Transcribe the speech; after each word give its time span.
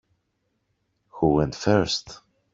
Who 1.11 1.33
went 1.33 1.53
first? 1.53 2.21